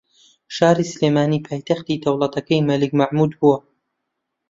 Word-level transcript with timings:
شاری 0.55 0.85
سلێمانی 0.91 1.43
پایتەختی 1.47 2.01
دەوڵەتەکەی 2.03 2.65
مەلیک 2.69 2.91
مەحموود 2.99 3.31
بووە 3.39 3.57